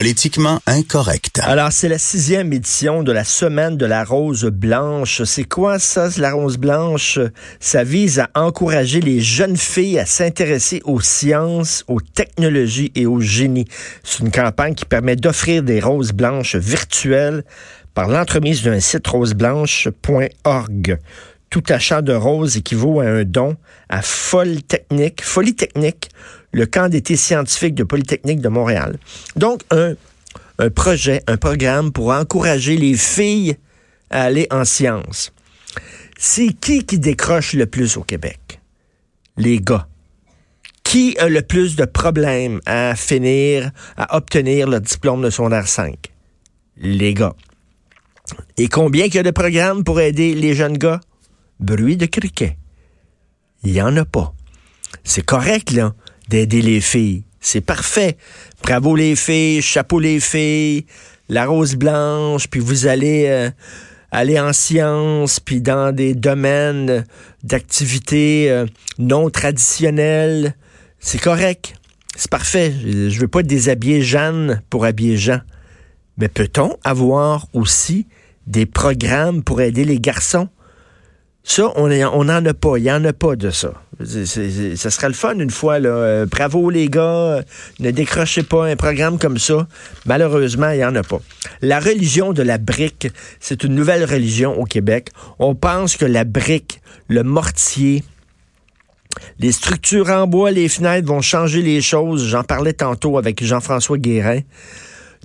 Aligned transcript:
Politiquement 0.00 0.60
incorrect. 0.66 1.40
Alors, 1.42 1.72
c'est 1.72 1.88
la 1.88 1.98
sixième 1.98 2.52
édition 2.52 3.02
de 3.02 3.10
la 3.10 3.24
semaine 3.24 3.76
de 3.76 3.84
la 3.84 4.04
rose 4.04 4.44
blanche. 4.44 5.24
C'est 5.24 5.42
quoi 5.42 5.80
ça, 5.80 6.08
la 6.18 6.34
rose 6.34 6.56
blanche? 6.56 7.18
Ça 7.58 7.82
vise 7.82 8.20
à 8.20 8.30
encourager 8.36 9.00
les 9.00 9.18
jeunes 9.18 9.56
filles 9.56 9.98
à 9.98 10.06
s'intéresser 10.06 10.82
aux 10.84 11.00
sciences, 11.00 11.82
aux 11.88 12.00
technologies 12.00 12.92
et 12.94 13.06
au 13.06 13.18
génie. 13.18 13.66
C'est 14.04 14.20
une 14.20 14.30
campagne 14.30 14.76
qui 14.76 14.84
permet 14.84 15.16
d'offrir 15.16 15.64
des 15.64 15.80
roses 15.80 16.12
blanches 16.12 16.54
virtuelles 16.54 17.42
par 17.92 18.06
l'entremise 18.06 18.62
d'un 18.62 18.78
site 18.78 19.08
roseblanche.org. 19.08 20.98
Tout 21.50 21.62
achat 21.68 22.02
de 22.02 22.12
roses 22.12 22.56
équivaut 22.56 23.00
à 23.00 23.04
un 23.04 23.24
don 23.24 23.56
à 23.88 24.02
Folle 24.02 24.62
Technique, 24.62 25.22
Folie 25.22 25.54
Technique, 25.54 26.10
le 26.52 26.66
camp 26.66 26.88
d'été 26.88 27.16
scientifique 27.16 27.74
de 27.74 27.84
Polytechnique 27.84 28.40
de 28.40 28.48
Montréal. 28.48 28.98
Donc, 29.36 29.62
un, 29.70 29.94
un 30.58 30.70
projet, 30.70 31.22
un 31.26 31.36
programme 31.36 31.92
pour 31.92 32.10
encourager 32.10 32.76
les 32.76 32.94
filles 32.94 33.56
à 34.10 34.24
aller 34.24 34.46
en 34.50 34.64
sciences. 34.64 35.32
C'est 36.18 36.52
qui 36.52 36.84
qui 36.84 36.98
décroche 36.98 37.54
le 37.54 37.66
plus 37.66 37.96
au 37.96 38.02
Québec? 38.02 38.60
Les 39.36 39.60
gars. 39.60 39.86
Qui 40.82 41.16
a 41.18 41.28
le 41.28 41.42
plus 41.42 41.76
de 41.76 41.84
problèmes 41.84 42.60
à 42.66 42.96
finir, 42.96 43.70
à 43.96 44.16
obtenir 44.16 44.68
le 44.68 44.80
diplôme 44.80 45.22
de 45.22 45.28
r 45.28 45.68
5? 45.68 45.94
Les 46.78 47.14
gars. 47.14 47.34
Et 48.56 48.68
combien 48.68 49.04
qu'il 49.04 49.16
y 49.16 49.18
a 49.18 49.22
de 49.22 49.30
programmes 49.30 49.84
pour 49.84 50.00
aider 50.00 50.34
les 50.34 50.54
jeunes 50.54 50.76
gars? 50.76 51.00
Bruit 51.60 51.96
de 51.96 52.06
criquet. 52.06 52.56
Il 53.64 53.72
n'y 53.72 53.82
en 53.82 53.96
a 53.96 54.04
pas. 54.04 54.34
C'est 55.04 55.24
correct, 55.24 55.72
là 55.72 55.94
d'aider 56.28 56.62
les 56.62 56.80
filles. 56.80 57.24
C'est 57.40 57.60
parfait. 57.60 58.16
Bravo 58.62 58.94
les 58.96 59.16
filles, 59.16 59.62
chapeau 59.62 59.98
les 59.98 60.20
filles, 60.20 60.86
la 61.28 61.46
rose 61.46 61.76
blanche, 61.76 62.48
puis 62.48 62.60
vous 62.60 62.86
allez 62.86 63.26
euh, 63.28 63.50
aller 64.10 64.38
en 64.38 64.52
sciences, 64.52 65.40
puis 65.40 65.60
dans 65.60 65.94
des 65.94 66.14
domaines 66.14 67.04
d'activités 67.42 68.50
euh, 68.50 68.66
non 68.98 69.30
traditionnelles. 69.30 70.54
C'est 70.98 71.20
correct. 71.20 71.74
C'est 72.16 72.30
parfait. 72.30 72.72
Je 72.72 73.18
veux 73.20 73.28
pas 73.28 73.42
déshabiller 73.42 74.02
Jeanne 74.02 74.62
pour 74.70 74.84
habiller 74.84 75.16
Jean. 75.16 75.40
Mais 76.16 76.28
peut-on 76.28 76.76
avoir 76.82 77.46
aussi 77.52 78.08
des 78.48 78.66
programmes 78.66 79.44
pour 79.44 79.60
aider 79.60 79.84
les 79.84 80.00
garçons? 80.00 80.48
Ça, 81.48 81.72
on 81.76 82.24
n'en 82.24 82.44
a 82.44 82.52
pas. 82.52 82.76
Il 82.76 82.82
n'y 82.82 82.92
en 82.92 83.02
a 83.06 83.14
pas 83.14 83.34
de 83.34 83.48
ça. 83.48 83.72
ça 84.04 84.90
serait 84.90 85.08
le 85.08 85.14
fun 85.14 85.38
une 85.38 85.50
fois. 85.50 85.78
Là. 85.78 85.88
Euh, 85.88 86.26
bravo 86.26 86.68
les 86.68 86.90
gars, 86.90 87.42
ne 87.80 87.90
décrochez 87.90 88.42
pas 88.42 88.66
un 88.66 88.76
programme 88.76 89.18
comme 89.18 89.38
ça. 89.38 89.66
Malheureusement, 90.04 90.68
il 90.72 90.76
n'y 90.76 90.84
en 90.84 90.94
a 90.94 91.02
pas. 91.02 91.20
La 91.62 91.80
religion 91.80 92.34
de 92.34 92.42
la 92.42 92.58
brique, 92.58 93.08
c'est 93.40 93.64
une 93.64 93.74
nouvelle 93.74 94.04
religion 94.04 94.60
au 94.60 94.64
Québec. 94.64 95.08
On 95.38 95.54
pense 95.54 95.96
que 95.96 96.04
la 96.04 96.24
brique, 96.24 96.82
le 97.08 97.22
mortier, 97.22 98.04
les 99.38 99.50
structures 99.50 100.10
en 100.10 100.26
bois, 100.26 100.50
les 100.50 100.68
fenêtres 100.68 101.08
vont 101.08 101.22
changer 101.22 101.62
les 101.62 101.80
choses. 101.80 102.26
J'en 102.26 102.44
parlais 102.44 102.74
tantôt 102.74 103.16
avec 103.16 103.42
Jean-François 103.42 103.96
Guérin 103.96 104.40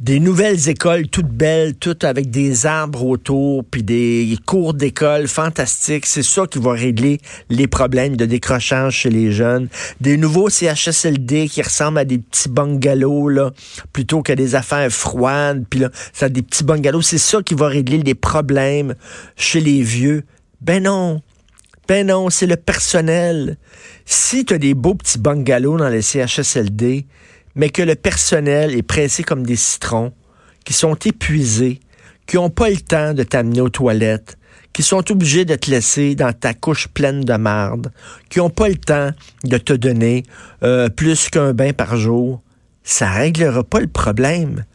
des 0.02 0.20
nouvelles 0.20 0.70
écoles 0.70 1.08
toutes 1.08 1.30
belles, 1.30 1.76
toutes 1.76 2.04
avec 2.04 2.30
des 2.30 2.66
arbres 2.66 3.06
autour, 3.06 3.64
puis 3.64 3.84
des 3.84 4.38
cours 4.46 4.74
d'école 4.74 5.28
fantastiques. 5.28 6.06
C'est 6.06 6.24
ça 6.24 6.46
qui 6.48 6.60
va 6.60 6.72
régler 6.72 7.20
les 7.50 7.68
problèmes 7.68 8.18
de 8.18 8.26
décrochage 8.26 8.96
chez 8.96 9.10
les 9.10 9.32
jeunes. 9.32 9.70
Des 10.02 10.18
nouveaux 10.18 10.50
CHSLD 10.50 11.48
qui 11.48 11.62
ressemblent 11.62 12.00
à 12.00 12.06
des 12.06 12.18
petits 12.18 12.50
bungalows, 12.50 13.30
là, 13.30 13.52
plutôt 13.94 14.22
que 14.22 14.34
des 14.34 14.56
affaires 14.56 14.92
froides. 14.92 15.66
Puis 15.70 15.80
là, 15.80 15.90
ça 16.12 16.30
des 16.30 16.42
petits 16.42 16.64
bungalows. 16.64 17.02
C'est 17.02 17.18
ça 17.18 17.42
qui 17.42 17.54
va 17.54 17.68
régler 17.68 18.00
les 18.00 18.16
problèmes 18.16 18.96
chez 19.36 19.60
les 19.60 19.82
vieux. 19.82 20.24
Ben 20.62 20.84
non. 20.84 21.22
Ben 21.88 22.08
non, 22.08 22.30
c'est 22.30 22.48
le 22.48 22.56
personnel. 22.56 23.58
Si 24.06 24.46
tu 24.46 24.54
as 24.54 24.58
des 24.58 24.74
beaux 24.74 24.96
petits 24.96 25.20
bungalows 25.20 25.78
dans 25.78 25.90
les 25.90 26.02
CHSLD, 26.02 27.06
mais 27.56 27.70
que 27.70 27.82
le 27.82 27.96
personnel 27.96 28.76
est 28.76 28.84
pressé 28.84 29.24
comme 29.24 29.46
des 29.46 29.56
citrons, 29.56 30.14
qui 30.66 30.74
sont 30.74 30.96
épuisés, 30.96 31.80
qui 32.26 32.38
n'ont 32.38 32.50
pas 32.50 32.70
le 32.70 32.78
temps 32.78 33.14
de 33.14 33.24
t'amener 33.24 33.62
aux 33.62 33.70
toilettes, 33.70 34.38
qui 34.72 34.82
sont 34.82 35.12
obligés 35.12 35.46
de 35.46 35.56
te 35.56 35.70
laisser 35.70 36.16
dans 36.16 36.34
ta 36.34 36.54
couche 36.54 36.88
pleine 36.88 37.22
de 37.22 37.34
marde, 37.36 37.92
qui 38.30 38.40
n'ont 38.40 38.50
pas 38.50 38.70
le 38.70 38.76
temps 38.76 39.12
de 39.44 39.58
te 39.58 39.74
donner 39.74 40.24
euh, 40.64 40.90
plus 40.90 41.30
qu'un 41.30 41.54
bain 41.54 41.74
par 41.74 41.96
jour, 41.98 42.42
ça 42.84 43.10
réglera 43.10 43.64
pas 43.64 43.80
le 43.80 43.88
problème. 43.88 44.66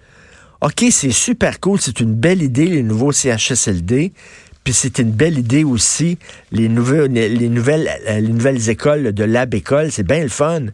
OK, 0.61 0.85
c'est 0.91 1.11
super 1.11 1.61
cool, 1.61 1.81
c'est 1.81 2.01
une 2.01 2.15
belle 2.15 2.43
idée, 2.43 2.67
les 2.67 2.83
nouveaux 2.83 3.13
CHSLD, 3.13 4.13
puis 4.69 4.75
c'est 4.75 4.99
une 4.99 5.13
belle 5.13 5.39
idée 5.39 5.65
aussi, 5.65 6.19
les, 6.53 6.69
nouvelles, 6.69 7.11
les, 7.11 7.49
nouvelles, 7.49 7.89
les 8.07 8.21
nouvelles 8.21 8.69
écoles 8.69 9.15
de 9.15 9.25
Lab 9.25 9.55
École, 9.55 9.91
c'est 9.91 10.03
bien 10.03 10.23
le 10.23 10.29
fun. 10.29 10.67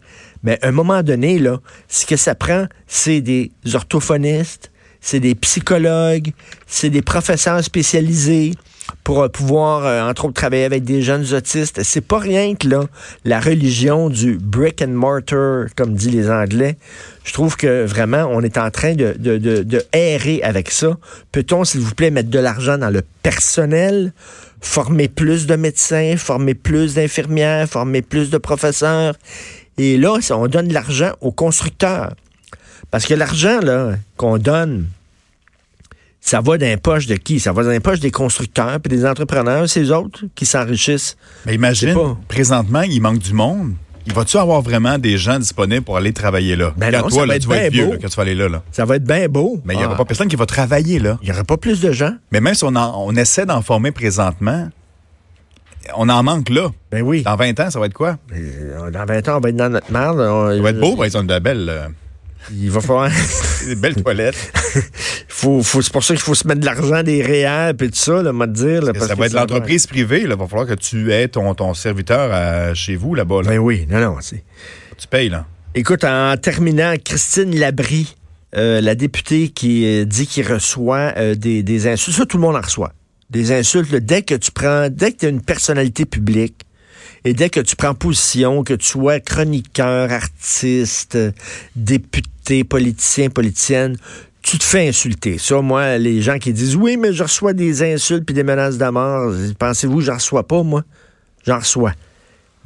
Mais 0.43 0.59
à 0.61 0.67
un 0.67 0.73
moment 0.73 1.01
donné, 1.01 1.39
là, 1.39 1.61
ce 1.87 2.05
que 2.05 2.17
ça 2.17 2.35
prend, 2.35 2.65
c'est 2.87 3.21
des 3.21 3.53
orthophonistes, 3.73 4.69
c'est 4.99 5.21
des 5.21 5.33
psychologues, 5.33 6.33
c'est 6.67 6.89
des 6.89 7.01
professeurs 7.01 7.63
spécialisés 7.63 8.51
pour 9.03 9.21
euh, 9.21 9.29
pouvoir, 9.29 9.85
euh, 9.85 10.01
entre 10.09 10.25
autres, 10.25 10.33
travailler 10.33 10.65
avec 10.65 10.83
des 10.83 11.01
jeunes 11.01 11.33
autistes. 11.33 11.81
C'est 11.83 12.01
pas 12.05 12.19
rien 12.19 12.55
que 12.55 12.67
là, 12.67 12.83
la 13.23 13.39
religion 13.39 14.09
du 14.09 14.37
brick 14.37 14.81
and 14.81 14.89
mortar, 14.89 15.67
comme 15.75 15.95
disent 15.95 16.13
les 16.13 16.29
Anglais. 16.29 16.77
Je 17.23 17.33
trouve 17.33 17.57
que 17.57 17.85
vraiment, 17.85 18.27
on 18.31 18.41
est 18.41 18.57
en 18.57 18.69
train 18.71 18.93
de, 18.93 19.15
de, 19.17 19.37
de, 19.37 19.63
de 19.63 19.83
errer 19.93 20.41
avec 20.43 20.71
ça. 20.71 20.97
Peut-on, 21.31 21.63
s'il 21.63 21.81
vous 21.81 21.95
plaît, 21.95 22.11
mettre 22.11 22.29
de 22.29 22.39
l'argent 22.39 22.77
dans 22.77 22.89
le 22.89 23.01
personnel, 23.23 24.13
former 24.61 25.07
plus 25.07 25.47
de 25.47 25.55
médecins, 25.55 26.15
former 26.17 26.53
plus 26.53 26.95
d'infirmières, 26.95 27.67
former 27.67 28.01
plus 28.01 28.29
de 28.29 28.37
professeurs 28.37 29.15
et 29.77 29.97
là, 29.97 30.17
on 30.31 30.47
donne 30.47 30.69
de 30.69 30.73
l'argent 30.73 31.11
aux 31.21 31.31
constructeurs. 31.31 32.13
Parce 32.91 33.05
que 33.05 33.13
l'argent 33.13 33.59
là 33.59 33.95
qu'on 34.15 34.37
donne, 34.37 34.87
ça 36.25 36.41
va 36.41 36.57
dans 36.57 36.65
les 36.65 36.77
poches 36.77 37.05
de 37.05 37.15
qui? 37.17 37.39
Ça 37.39 37.51
va 37.53 37.63
dans 37.63 37.69
les 37.69 37.79
poches 37.79 37.99
des 37.99 38.09
constructeurs 38.09 38.79
puis 38.79 38.89
des 38.89 39.05
entrepreneurs, 39.05 39.69
ces 39.69 39.91
autres 39.91 40.23
qui 40.33 40.47
s'enrichissent. 40.47 41.17
Mais 41.45 41.53
imagine, 41.53 41.95
présentement, 42.27 42.81
il 42.81 42.99
manque 42.99 43.19
du 43.19 43.31
monde. 43.31 43.73
Il 44.07 44.13
va-tu 44.13 44.37
avoir 44.37 44.63
vraiment 44.63 44.97
des 44.97 45.19
gens 45.19 45.37
disponibles 45.37 45.83
pour 45.83 45.97
aller 45.97 46.13
travailler 46.13 46.55
là? 46.55 46.73
Ben 46.77 46.91
non, 46.91 47.09
ça 47.09 47.25
va 47.25 47.35
être 47.35 47.43
tu 47.43 47.47
vas 47.47 47.57
être 47.57 47.73
vieux 47.73 47.99
quand 48.01 48.07
tu 48.07 48.15
vas 48.15 48.23
aller 48.23 48.33
là, 48.33 48.63
Ça 48.71 48.85
va 48.85 48.95
être 48.95 49.03
bien 49.03 49.27
beau. 49.27 49.61
Mais 49.65 49.75
il 49.75 49.77
n'y 49.77 49.85
aura 49.85 49.93
ah. 49.93 49.97
pas 49.97 50.05
personne 50.05 50.27
qui 50.27 50.35
va 50.35 50.47
travailler 50.47 50.97
là. 50.97 51.19
Il 51.21 51.25
n'y 51.25 51.31
aura 51.31 51.43
pas 51.43 51.57
plus 51.57 51.79
de 51.79 51.91
gens. 51.91 52.13
Mais 52.31 52.41
même 52.41 52.55
si 52.55 52.63
on, 52.63 52.75
on 52.75 53.15
essaie 53.15 53.45
d'en 53.45 53.61
former 53.61 53.91
présentement, 53.91 54.69
on 55.95 56.09
en 56.09 56.23
manque 56.23 56.49
là. 56.49 56.71
Ben 56.91 57.03
oui. 57.03 57.21
Dans 57.21 57.35
20 57.35 57.59
ans, 57.59 57.69
ça 57.69 57.79
va 57.79 57.85
être 57.85 57.93
quoi? 57.93 58.17
Euh, 58.33 58.89
dans 58.89 59.05
20 59.05 59.29
ans, 59.29 59.37
on 59.37 59.39
va 59.41 59.49
être 59.49 59.55
dans 59.55 59.69
notre 59.69 59.91
merde. 59.91 60.17
ça 60.17 60.61
va 60.61 60.69
être 60.71 60.79
beau, 60.79 60.95
par 60.95 61.05
exemple, 61.05 61.27
de 61.27 61.37
belle. 61.37 61.67
Euh, 61.69 61.87
il 62.51 62.71
va 62.71 62.81
falloir. 62.81 63.11
des 63.67 63.75
belles 63.75 64.01
toilettes. 64.01 64.53
faut, 65.35 65.61
faut, 65.63 65.81
c'est 65.81 65.91
pour 65.91 66.03
ça 66.03 66.13
qu'il 66.13 66.23
faut 66.23 66.35
se 66.35 66.47
mettre 66.47 66.61
de 66.61 66.65
l'argent, 66.65 67.03
des 67.03 67.21
réels 67.21 67.75
et 67.79 67.89
tout 67.89 67.95
ça, 67.95 68.21
là, 68.21 68.31
moi, 68.31 68.47
dire. 68.47 68.83
ça 68.99 69.15
va 69.15 69.25
être 69.25 69.33
l'entreprise 69.33 69.87
privée. 69.87 70.21
Il 70.21 70.27
va 70.27 70.47
falloir 70.47 70.67
que 70.67 70.73
tu 70.73 71.11
aies 71.11 71.27
ton, 71.27 71.53
ton 71.53 71.73
serviteur 71.73 72.75
chez 72.75 72.95
vous 72.95 73.15
là-bas. 73.15 73.41
Ben 73.43 73.59
oui, 73.59 73.85
non, 73.89 73.99
non. 73.99 74.17
C'est... 74.21 74.43
Tu 74.97 75.07
payes, 75.07 75.29
là. 75.29 75.45
Écoute, 75.73 76.03
en 76.03 76.35
terminant, 76.37 76.93
Christine 77.03 77.53
Labrie, 77.55 78.15
euh, 78.55 78.79
la 78.79 78.95
députée 78.95 79.49
qui 79.49 80.05
dit 80.05 80.25
qu'il 80.25 80.47
reçoit 80.47 81.11
des, 81.35 81.63
des 81.63 81.87
insultes. 81.87 82.15
Ça, 82.15 82.25
tout 82.25 82.37
le 82.37 82.43
monde 82.43 82.55
en 82.55 82.61
reçoit 82.61 82.93
des 83.29 83.51
insultes, 83.51 83.93
dès 83.93 84.21
que 84.21 84.35
tu 84.35 84.51
prends, 84.51 84.89
dès 84.89 85.11
que 85.11 85.17
tu 85.17 85.25
es 85.25 85.29
une 85.29 85.41
personnalité 85.41 86.05
publique, 86.05 86.61
et 87.23 87.33
dès 87.33 87.49
que 87.49 87.59
tu 87.59 87.75
prends 87.75 87.95
position, 87.95 88.63
que 88.63 88.75
tu 88.75 88.85
sois 88.85 89.19
chroniqueur, 89.19 90.11
artiste, 90.11 91.17
député, 91.75 92.63
politicien, 92.63 93.29
politicienne, 93.29 93.97
tu 94.45 94.59
te 94.59 94.63
fais 94.63 94.87
insulter. 94.87 95.39
Ça, 95.39 95.59
moi, 95.61 95.97
les 95.97 96.21
gens 96.21 96.37
qui 96.37 96.53
disent 96.53 96.75
oui, 96.75 96.97
mais 96.97 97.13
je 97.13 97.23
reçois 97.23 97.53
des 97.53 97.81
insultes 97.81 98.25
puis 98.25 98.35
des 98.35 98.43
menaces 98.43 98.77
de 98.77 98.85
mort, 98.85 99.33
pensez-vous, 99.57 100.01
j'en 100.01 100.13
reçois 100.13 100.47
pas, 100.47 100.61
moi? 100.61 100.83
J'en 101.47 101.57
reçois. 101.57 101.93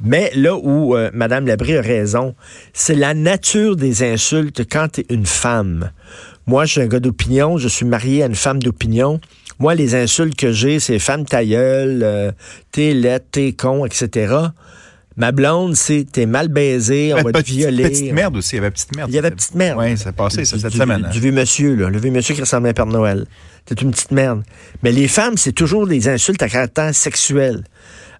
Mais 0.02 0.30
là 0.34 0.56
où 0.56 0.94
euh, 0.94 1.10
Mme 1.14 1.46
Labrie 1.46 1.78
a 1.78 1.80
raison, 1.80 2.34
c'est 2.74 2.94
la 2.94 3.14
nature 3.14 3.76
des 3.76 4.02
insultes 4.02 4.62
quand 4.70 4.88
tu 4.92 5.00
es 5.00 5.06
une 5.08 5.24
femme. 5.24 5.90
Moi, 6.46 6.66
je 6.66 6.72
suis 6.72 6.80
un 6.82 6.86
gars 6.86 7.00
d'opinion, 7.00 7.56
je 7.56 7.68
suis 7.68 7.86
marié 7.86 8.24
à 8.24 8.26
une 8.26 8.34
femme 8.34 8.62
d'opinion. 8.62 9.18
Moi, 9.58 9.74
les 9.74 9.94
insultes 9.94 10.36
que 10.36 10.52
j'ai, 10.52 10.80
c'est 10.80 10.98
femme 10.98 11.24
ta 11.24 11.42
gueule, 11.44 12.00
euh, 12.02 12.30
t'es 12.72 12.92
laide, 12.92 13.24
t'es 13.32 13.52
con, 13.52 13.86
etc. 13.86 14.34
Ma 15.20 15.32
blonde, 15.32 15.76
c'est 15.76 16.06
t'es 16.10 16.26
mal 16.26 16.48
baisé, 16.48 17.12
on 17.14 17.22
va 17.22 17.32
te 17.32 17.46
violer. 17.46 17.84
Petite 17.84 18.12
merde 18.12 18.36
aussi, 18.36 18.56
il 18.56 18.56
y 18.56 18.58
avait 18.60 18.70
petite 18.70 18.96
merde. 18.96 19.10
Il 19.10 19.14
y 19.14 19.18
avait 19.18 19.30
petite 19.30 19.54
merde. 19.54 19.78
Oui, 19.78 19.96
ça 19.96 20.12
passé 20.12 20.44
ça, 20.44 20.58
cette 20.58 20.72
semaine. 20.72 21.08
Du, 21.12 21.20
vieux 21.20 21.32
monsieur, 21.32 21.74
là, 21.74 21.90
le 21.90 21.98
vieux 21.98 22.10
monsieur 22.10 22.34
qui 22.34 22.40
ressemblait 22.40 22.70
à 22.70 22.74
Père 22.74 22.86
Noël. 22.86 23.26
T'es 23.66 23.74
une 23.74 23.90
petite 23.90 24.12
merde. 24.12 24.42
Mais 24.82 24.92
les 24.92 25.08
femmes, 25.08 25.36
c'est 25.36 25.52
toujours 25.52 25.86
des 25.86 26.08
insultes 26.08 26.42
à 26.42 26.48
caractère 26.48 26.94
sexuel. 26.94 27.64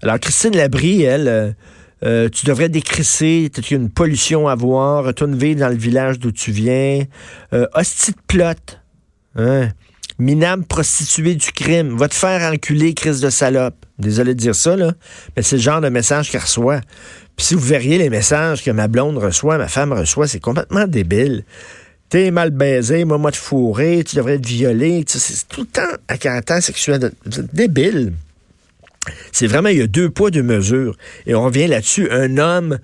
Alors, 0.02 0.20
Christine 0.20 0.54
Labrie, 0.54 1.02
elle, 1.02 1.28
euh, 1.28 1.52
Euh, 2.02 2.30
tu 2.30 2.46
devrais 2.46 2.70
décrisser, 2.70 3.50
tu 3.52 3.74
as 3.74 3.76
une 3.76 3.90
pollution 3.90 4.48
à 4.48 4.54
voir, 4.54 5.04
retourne 5.04 5.36
vivre 5.36 5.60
dans 5.60 5.68
le 5.68 5.76
village 5.76 6.18
d'où 6.18 6.32
tu 6.32 6.50
viens. 6.50 7.04
Euh, 7.52 7.66
hostie 7.74 8.12
de 8.12 8.16
plot. 8.26 8.78
Hein? 9.36 9.68
Minable 10.20 10.64
prostituée 10.64 11.34
du 11.34 11.50
crime. 11.50 11.96
Va 11.96 12.06
te 12.06 12.14
faire 12.14 12.52
enculer, 12.52 12.94
crise 12.94 13.20
de 13.20 13.30
salope. 13.30 13.74
Désolé 13.98 14.34
de 14.34 14.38
dire 14.38 14.54
ça, 14.54 14.76
là, 14.76 14.92
mais 15.36 15.42
c'est 15.42 15.56
le 15.56 15.62
genre 15.62 15.80
de 15.80 15.88
message 15.88 16.30
qu'elle 16.30 16.40
reçoit. 16.40 16.80
Puis 17.36 17.46
si 17.46 17.54
vous 17.54 17.60
verriez 17.60 17.98
les 17.98 18.10
messages 18.10 18.62
que 18.62 18.70
ma 18.70 18.86
blonde 18.86 19.18
reçoit, 19.18 19.58
ma 19.58 19.68
femme 19.68 19.92
reçoit, 19.92 20.26
c'est 20.26 20.40
complètement 20.40 20.86
débile. 20.86 21.44
T'es 22.10 22.30
mal 22.30 22.50
baisé, 22.50 23.04
moi, 23.04 23.18
moi, 23.18 23.30
te 23.30 23.36
fourré, 23.36 24.04
tu 24.04 24.16
devrais 24.16 24.34
être 24.34 24.46
violé. 24.46 25.04
C'est 25.06 25.48
tout 25.48 25.62
le 25.62 25.66
temps 25.66 25.96
à 26.08 26.18
caractère 26.18 26.62
sexuel. 26.62 27.12
Débile. 27.52 28.12
C'est 29.32 29.46
vraiment, 29.46 29.68
il 29.68 29.78
y 29.78 29.82
a 29.82 29.86
deux 29.86 30.10
poids, 30.10 30.30
deux 30.30 30.42
mesures. 30.42 30.96
Et 31.26 31.34
on 31.34 31.44
revient 31.44 31.66
là-dessus. 31.66 32.10
Un 32.10 32.36
homme 32.36 32.78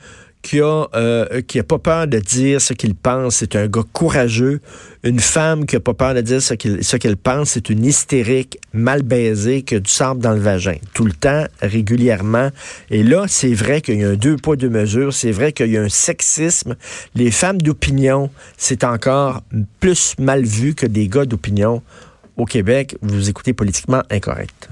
qui 0.46 0.60
a, 0.60 0.87
euh, 0.94 1.43
qui 1.43 1.60
pas 1.62 1.78
peur 1.78 2.06
de 2.06 2.20
dire 2.20 2.60
ce 2.60 2.72
qu'il 2.72 2.94
pense, 2.94 3.37
c'est 3.37 3.56
un 3.56 3.66
gars 3.66 3.82
courageux. 3.93 4.60
Une 5.02 5.19
femme 5.19 5.66
qui 5.66 5.75
a 5.75 5.81
pas 5.81 5.93
peur 5.93 6.14
de 6.14 6.20
dire 6.20 6.40
ce 6.40 6.54
qu'elle 6.54 7.16
pense, 7.16 7.50
c'est 7.50 7.69
une 7.69 7.84
hystérique 7.84 8.60
mal 8.72 9.02
baisée 9.02 9.62
qui 9.62 9.75
a 9.75 9.81
du 9.81 9.90
sable 9.90 10.20
dans 10.20 10.31
le 10.31 10.38
vagin. 10.38 10.76
Tout 10.94 11.04
le 11.04 11.12
temps, 11.12 11.46
régulièrement. 11.60 12.50
Et 12.90 13.02
là, 13.02 13.25
c'est 13.26 13.54
vrai 13.54 13.81
qu'il 13.81 14.00
y 14.00 14.04
a 14.04 14.10
un 14.10 14.14
deux 14.14 14.37
poids, 14.37 14.54
deux 14.54 14.70
mesures. 14.70 15.12
C'est 15.12 15.32
vrai 15.32 15.50
qu'il 15.50 15.72
y 15.72 15.76
a 15.76 15.82
un 15.82 15.88
sexisme. 15.88 16.76
Les 17.16 17.32
femmes 17.32 17.60
d'opinion, 17.60 18.31
c'est 18.56 18.84
encore 18.84 19.43
plus 19.81 20.14
mal 20.20 20.44
vu 20.44 20.75
que 20.75 20.87
des 20.87 21.08
gars 21.08 21.25
d'opinion. 21.25 21.82
Au 22.37 22.44
Québec, 22.44 22.96
vous 23.02 23.28
écoutez 23.28 23.52
politiquement 23.52 24.02
incorrect. 24.10 24.69